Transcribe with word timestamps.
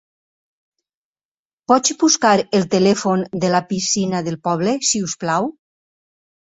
Pots 1.73 1.93
buscar 2.05 2.33
el 2.61 2.67
telèfon 2.77 3.27
de 3.45 3.55
la 3.59 3.63
piscina 3.69 4.27
del 4.31 4.43
poble, 4.51 4.79
si 4.93 5.09
us 5.11 5.19
plau? 5.27 5.55